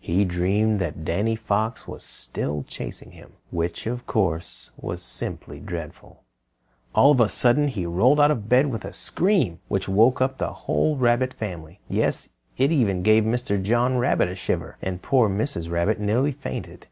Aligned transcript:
He 0.00 0.26
dreamed 0.26 0.80
that 0.80 1.02
Danny 1.02 1.34
Fox 1.34 1.88
was 1.88 2.02
still 2.02 2.62
chasing 2.68 3.12
him, 3.12 3.32
which, 3.50 3.86
of 3.86 4.06
course, 4.06 4.70
was 4.76 5.00
simply 5.02 5.60
dreadful. 5.60 6.24
All 6.94 7.12
of 7.12 7.20
a 7.20 7.28
sudden, 7.30 7.68
he 7.68 7.86
rolled 7.86 8.20
out 8.20 8.30
of 8.30 8.50
bed 8.50 8.66
with 8.66 8.84
a 8.84 8.92
scream, 8.92 9.60
which 9.68 9.88
woke 9.88 10.20
up 10.20 10.36
the 10.36 10.52
whole 10.52 10.98
Rabbit 10.98 11.32
Family. 11.32 11.80
Yes, 11.88 12.34
it 12.58 12.70
even 12.70 13.02
gave 13.02 13.24
Mr. 13.24 13.62
John 13.62 13.96
Rabbit 13.96 14.28
a 14.28 14.36
shiver, 14.36 14.76
and 14.82 15.00
poor 15.00 15.26
Mrs. 15.30 15.70
Rabbit 15.70 15.98
nearly 15.98 16.32
fainted. 16.32 16.88